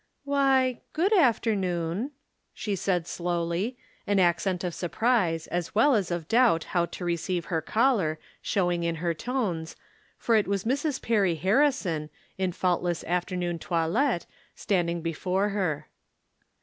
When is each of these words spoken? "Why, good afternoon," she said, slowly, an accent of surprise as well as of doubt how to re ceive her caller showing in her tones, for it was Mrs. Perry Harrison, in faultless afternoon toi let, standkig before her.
"Why, 0.23 0.81
good 0.93 1.15
afternoon," 1.15 2.09
she 2.55 2.75
said, 2.75 3.05
slowly, 3.05 3.77
an 4.07 4.19
accent 4.19 4.63
of 4.63 4.73
surprise 4.73 5.45
as 5.45 5.75
well 5.75 5.93
as 5.93 6.09
of 6.09 6.27
doubt 6.27 6.63
how 6.73 6.87
to 6.87 7.05
re 7.05 7.15
ceive 7.15 7.45
her 7.53 7.61
caller 7.61 8.17
showing 8.41 8.83
in 8.83 8.95
her 8.95 9.13
tones, 9.13 9.75
for 10.17 10.33
it 10.33 10.47
was 10.47 10.63
Mrs. 10.63 10.99
Perry 11.03 11.35
Harrison, 11.35 12.09
in 12.35 12.51
faultless 12.51 13.03
afternoon 13.03 13.59
toi 13.59 13.85
let, 13.85 14.25
standkig 14.57 15.03
before 15.03 15.49
her. 15.49 15.87